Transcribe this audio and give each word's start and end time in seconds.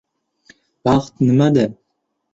“Baxt 0.83 1.13
nimada?” 1.27 1.65